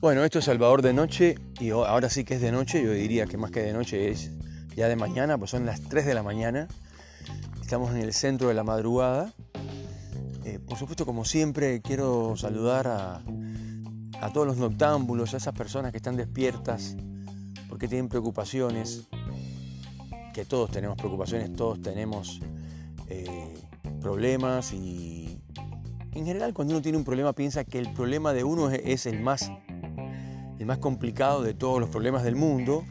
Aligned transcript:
Bueno, 0.00 0.24
esto 0.24 0.38
es 0.38 0.46
Salvador 0.46 0.80
de 0.80 0.94
noche 0.94 1.34
y 1.60 1.70
ahora 1.70 2.08
sí 2.08 2.24
que 2.24 2.34
es 2.34 2.40
de 2.40 2.50
noche, 2.50 2.82
yo 2.82 2.92
diría 2.92 3.26
que 3.26 3.36
más 3.36 3.50
que 3.50 3.60
de 3.60 3.74
noche 3.74 4.10
es 4.10 4.30
ya 4.74 4.88
de 4.88 4.96
mañana, 4.96 5.36
pues 5.36 5.50
son 5.50 5.66
las 5.66 5.82
3 5.82 6.06
de 6.06 6.14
la 6.14 6.22
mañana. 6.22 6.68
Estamos 7.60 7.90
en 7.90 7.98
el 7.98 8.14
centro 8.14 8.48
de 8.48 8.54
la 8.54 8.64
madrugada. 8.64 9.34
Eh, 10.44 10.58
por 10.58 10.78
supuesto, 10.78 11.04
como 11.04 11.26
siempre, 11.26 11.82
quiero 11.82 12.34
saludar 12.38 12.88
a, 12.88 13.22
todos 14.32 14.46
los 14.46 14.56
noctámbulos, 14.56 15.34
a 15.34 15.36
esas 15.36 15.54
personas 15.54 15.92
que 15.92 15.98
están 15.98 16.16
despiertas 16.16 16.96
porque 17.68 17.86
tienen 17.86 18.08
preocupaciones, 18.08 19.06
que 20.32 20.46
todos 20.46 20.70
tenemos 20.70 20.96
preocupaciones, 20.96 21.52
todos 21.52 21.82
tenemos 21.82 22.40
eh, 23.06 23.54
problemas 24.00 24.72
y 24.72 25.38
en 26.12 26.26
general 26.26 26.52
cuando 26.54 26.74
uno 26.74 26.82
tiene 26.82 26.98
un 26.98 27.04
problema 27.04 27.32
piensa 27.32 27.64
que 27.64 27.78
el 27.78 27.92
problema 27.92 28.32
de 28.32 28.44
uno 28.44 28.70
es 28.70 29.06
el 29.06 29.20
más 29.20 29.50
el 30.60 30.66
más 30.66 30.78
complicado 30.78 31.42
de 31.42 31.54
todos 31.54 31.80
los 31.80 31.88
problemas 31.88 32.22
del 32.22 32.36
mundo, 32.36 32.84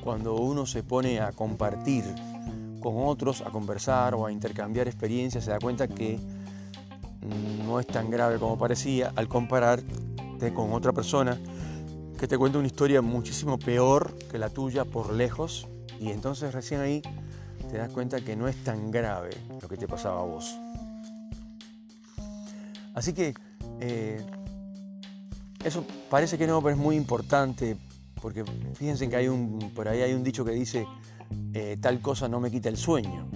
cuando 0.00 0.36
uno 0.36 0.64
se 0.64 0.84
pone 0.84 1.18
a 1.18 1.32
compartir 1.32 2.04
con 2.78 2.94
otros, 2.98 3.40
a 3.40 3.50
conversar 3.50 4.14
o 4.14 4.26
a 4.26 4.30
intercambiar 4.30 4.86
experiencias, 4.86 5.44
se 5.44 5.50
da 5.50 5.58
cuenta 5.58 5.88
que 5.88 6.20
no 7.66 7.80
es 7.80 7.86
tan 7.88 8.10
grave 8.10 8.38
como 8.38 8.56
parecía 8.56 9.12
al 9.16 9.26
compararte 9.26 10.54
con 10.54 10.72
otra 10.72 10.92
persona 10.92 11.36
que 12.16 12.28
te 12.28 12.38
cuenta 12.38 12.58
una 12.58 12.68
historia 12.68 13.02
muchísimo 13.02 13.58
peor 13.58 14.16
que 14.30 14.38
la 14.38 14.48
tuya 14.48 14.84
por 14.84 15.12
lejos. 15.12 15.66
Y 15.98 16.10
entonces 16.10 16.54
recién 16.54 16.80
ahí 16.80 17.02
te 17.70 17.78
das 17.78 17.90
cuenta 17.90 18.20
que 18.20 18.36
no 18.36 18.48
es 18.48 18.62
tan 18.64 18.90
grave 18.90 19.30
lo 19.60 19.68
que 19.68 19.76
te 19.76 19.86
pasaba 19.86 20.20
a 20.20 20.24
vos. 20.24 20.56
Así 22.94 23.12
que 23.12 23.34
eh, 23.80 24.24
eso 25.64 25.84
parece 26.08 26.38
que 26.38 26.46
no, 26.46 26.62
pero 26.62 26.74
es 26.74 26.80
muy 26.80 26.96
importante, 26.96 27.76
porque 28.20 28.44
fíjense 28.74 29.08
que 29.08 29.16
hay 29.16 29.28
un, 29.28 29.72
por 29.74 29.88
ahí 29.88 30.02
hay 30.02 30.12
un 30.12 30.22
dicho 30.22 30.44
que 30.44 30.52
dice, 30.52 30.86
eh, 31.52 31.76
tal 31.80 32.00
cosa 32.00 32.28
no 32.28 32.40
me 32.40 32.50
quita 32.50 32.68
el 32.68 32.76
sueño. 32.76 33.28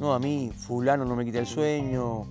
No, 0.00 0.14
a 0.14 0.18
mí 0.18 0.52
fulano 0.56 1.04
no 1.04 1.14
me 1.16 1.24
quita 1.24 1.38
el 1.38 1.46
sueño, 1.46 2.26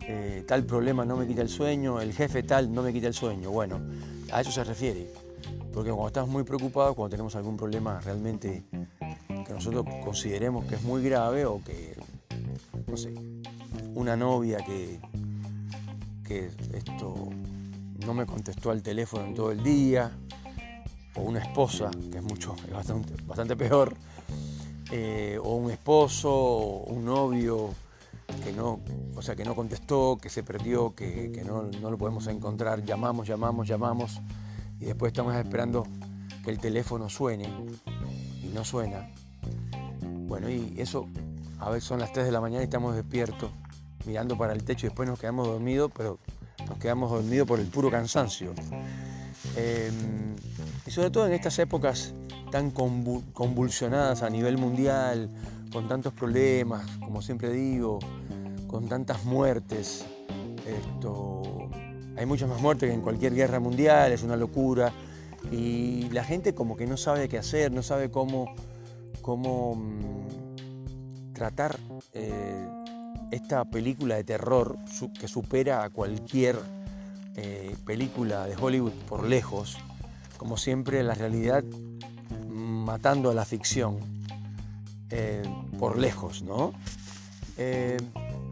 eh, 0.00 0.44
tal 0.46 0.64
problema 0.64 1.04
no 1.04 1.16
me 1.16 1.26
quita 1.26 1.42
el 1.42 1.48
sueño, 1.48 2.00
el 2.00 2.12
jefe 2.12 2.42
tal 2.42 2.72
no 2.72 2.82
me 2.82 2.92
quita 2.92 3.06
el 3.06 3.14
sueño. 3.14 3.50
Bueno, 3.50 3.80
a 4.32 4.40
eso 4.40 4.50
se 4.50 4.64
refiere. 4.64 5.10
Porque 5.72 5.90
cuando 5.90 6.08
estamos 6.08 6.30
muy 6.30 6.42
preocupados, 6.42 6.96
cuando 6.96 7.10
tenemos 7.10 7.36
algún 7.36 7.56
problema 7.56 8.00
realmente 8.00 8.64
que 9.50 9.54
nosotros 9.54 9.84
consideremos 10.04 10.64
que 10.66 10.76
es 10.76 10.82
muy 10.84 11.02
grave 11.02 11.44
o 11.44 11.60
que, 11.64 11.96
no 12.86 12.96
sé, 12.96 13.12
una 13.94 14.16
novia 14.16 14.58
que, 14.58 15.00
que 16.24 16.50
esto 16.72 17.28
no 18.06 18.14
me 18.14 18.26
contestó 18.26 18.70
al 18.70 18.80
teléfono 18.80 19.24
en 19.24 19.34
todo 19.34 19.50
el 19.50 19.60
día, 19.60 20.12
o 21.16 21.22
una 21.22 21.40
esposa, 21.40 21.90
que 22.12 22.18
es 22.18 22.22
mucho, 22.22 22.54
es 22.64 22.72
bastante, 22.72 23.14
bastante 23.24 23.56
peor, 23.56 23.96
eh, 24.92 25.36
o 25.42 25.56
un 25.56 25.72
esposo, 25.72 26.32
o 26.32 26.84
un 26.84 27.04
novio 27.04 27.70
que 28.44 28.52
no, 28.52 28.78
o 29.16 29.22
sea, 29.22 29.34
que 29.34 29.44
no 29.44 29.56
contestó, 29.56 30.16
que 30.22 30.30
se 30.30 30.44
perdió, 30.44 30.94
que, 30.94 31.42
no, 31.44 31.62
no, 31.62 31.90
lo 31.90 31.98
podemos 31.98 32.28
encontrar, 32.28 32.84
llamamos, 32.84 33.26
llamamos, 33.26 33.66
llamamos, 33.66 34.20
y 34.78 34.84
después 34.84 35.10
estamos 35.10 35.34
esperando 35.34 35.88
que 36.44 36.50
el 36.50 36.58
teléfono 36.60 37.10
suene 37.10 37.48
y 38.44 38.46
no 38.54 38.64
suena. 38.64 39.10
Bueno, 40.30 40.48
y 40.48 40.76
eso, 40.78 41.08
a 41.58 41.70
veces 41.70 41.88
son 41.88 41.98
las 41.98 42.12
3 42.12 42.24
de 42.24 42.30
la 42.30 42.40
mañana 42.40 42.62
y 42.62 42.64
estamos 42.66 42.94
despiertos, 42.94 43.50
mirando 44.06 44.38
para 44.38 44.52
el 44.52 44.62
techo 44.62 44.86
y 44.86 44.90
después 44.90 45.08
nos 45.08 45.18
quedamos 45.18 45.48
dormidos, 45.48 45.90
pero 45.92 46.20
nos 46.68 46.78
quedamos 46.78 47.10
dormidos 47.10 47.48
por 47.48 47.58
el 47.58 47.66
puro 47.66 47.90
cansancio. 47.90 48.54
Em, 49.56 50.36
y 50.86 50.90
sobre 50.92 51.10
todo 51.10 51.26
en 51.26 51.32
estas 51.32 51.58
épocas 51.58 52.14
tan 52.52 52.70
convulsionadas 52.70 54.22
a 54.22 54.30
nivel 54.30 54.56
mundial, 54.56 55.28
con 55.72 55.88
tantos 55.88 56.12
problemas, 56.12 56.86
como 57.00 57.22
siempre 57.22 57.50
digo, 57.50 57.98
con 58.68 58.88
tantas 58.88 59.24
muertes. 59.24 60.06
Esto, 60.64 61.42
hay 62.16 62.24
muchas 62.24 62.48
más 62.48 62.60
muertes 62.60 62.88
que 62.88 62.94
en 62.94 63.02
cualquier 63.02 63.34
guerra 63.34 63.58
mundial, 63.58 64.12
es 64.12 64.22
una 64.22 64.36
locura. 64.36 64.92
Y 65.50 66.08
la 66.10 66.22
gente 66.22 66.54
como 66.54 66.76
que 66.76 66.86
no 66.86 66.96
sabe 66.96 67.28
qué 67.28 67.36
hacer, 67.36 67.72
no 67.72 67.82
sabe 67.82 68.12
cómo, 68.12 68.54
cómo 69.22 69.74
mm, 69.76 71.32
tratar 71.32 71.78
eh, 72.12 72.68
esta 73.30 73.64
película 73.64 74.16
de 74.16 74.24
terror 74.24 74.76
que 75.18 75.28
supera 75.28 75.84
a 75.84 75.90
cualquier 75.90 76.58
eh, 77.36 77.74
película 77.86 78.46
de 78.46 78.56
Hollywood 78.56 78.92
por 79.08 79.26
lejos, 79.26 79.78
como 80.36 80.56
siempre 80.56 81.02
la 81.02 81.14
realidad 81.14 81.64
matando 82.48 83.30
a 83.30 83.34
la 83.34 83.44
ficción 83.44 83.98
eh, 85.10 85.42
por 85.78 85.98
lejos, 85.98 86.42
¿no? 86.42 86.72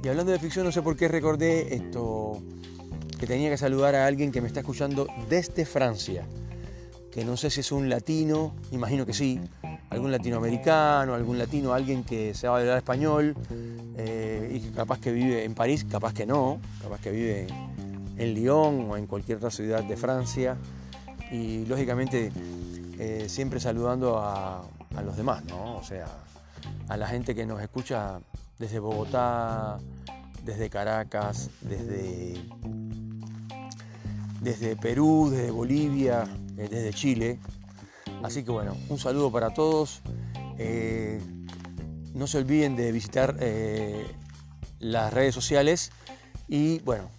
Y 0.02 0.08
hablando 0.08 0.32
de 0.32 0.38
ficción, 0.38 0.64
no 0.64 0.72
sé 0.72 0.82
por 0.82 0.96
qué 0.96 1.08
recordé 1.08 1.74
esto, 1.74 2.40
que 3.18 3.26
tenía 3.26 3.50
que 3.50 3.56
saludar 3.56 3.94
a 3.96 4.06
alguien 4.06 4.30
que 4.30 4.40
me 4.40 4.46
está 4.46 4.60
escuchando 4.60 5.06
desde 5.28 5.66
Francia, 5.66 6.26
que 7.10 7.24
no 7.24 7.36
sé 7.36 7.50
si 7.50 7.60
es 7.60 7.72
un 7.72 7.88
latino, 7.88 8.54
imagino 8.70 9.04
que 9.04 9.12
sí, 9.12 9.40
algún 9.90 10.12
latinoamericano, 10.12 11.14
algún 11.14 11.38
latino, 11.38 11.72
alguien 11.72 12.04
que 12.04 12.34
se 12.34 12.48
va 12.48 12.56
a 12.56 12.60
hablar 12.60 12.78
español 12.78 13.34
eh, 13.96 14.50
y 14.54 14.70
capaz 14.70 14.98
que 14.98 15.12
vive 15.12 15.44
en 15.44 15.54
París, 15.54 15.86
capaz 15.90 16.12
que 16.12 16.26
no, 16.26 16.60
capaz 16.82 17.00
que 17.00 17.10
vive 17.10 17.46
en 18.16 18.34
Lyon 18.34 18.90
o 18.90 18.96
en 18.96 19.06
cualquier 19.06 19.38
otra 19.38 19.50
ciudad 19.50 19.82
de 19.82 19.96
Francia 19.96 20.56
y 21.30 21.64
lógicamente 21.66 22.30
eh, 22.98 23.26
siempre 23.28 23.60
saludando 23.60 24.18
a, 24.18 24.64
los 25.04 25.16
demás, 25.16 25.44
¿no? 25.44 25.76
O 25.76 25.84
sea, 25.84 26.06
a 26.88 26.96
la 26.96 27.06
gente 27.06 27.32
que 27.32 27.46
nos 27.46 27.62
escucha 27.62 28.18
desde 28.58 28.80
Bogotá, 28.80 29.78
desde 30.44 30.68
Caracas, 30.68 31.50
desde, 31.60 32.34
desde 34.40 34.74
Perú, 34.74 35.28
desde 35.30 35.52
Bolivia, 35.52 36.24
eh, 36.56 36.68
desde 36.68 36.92
Chile, 36.92 37.38
Así 38.22 38.44
que 38.44 38.50
bueno, 38.50 38.76
un 38.88 38.98
saludo 38.98 39.30
para 39.30 39.54
todos. 39.54 40.02
Eh, 40.58 41.20
no 42.14 42.26
se 42.26 42.38
olviden 42.38 42.74
de 42.76 42.90
visitar 42.92 43.36
eh, 43.40 44.06
las 44.80 45.12
redes 45.12 45.34
sociales 45.34 45.92
y 46.48 46.80
bueno, 46.80 47.10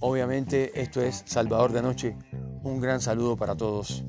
obviamente 0.00 0.82
esto 0.82 1.00
es 1.00 1.22
Salvador 1.26 1.72
de 1.72 1.78
Anoche. 1.78 2.16
Un 2.62 2.80
gran 2.80 3.00
saludo 3.00 3.36
para 3.36 3.56
todos. 3.56 4.04